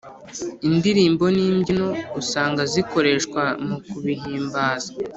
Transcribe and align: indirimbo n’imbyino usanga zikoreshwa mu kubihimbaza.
indirimbo 0.67 1.25
n’imbyino 1.35 1.87
usanga 2.21 2.61
zikoreshwa 2.73 3.43
mu 3.67 3.77
kubihimbaza. 3.89 4.89